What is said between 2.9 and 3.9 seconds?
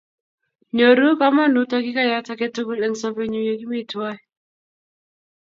sobennyu ye ki mi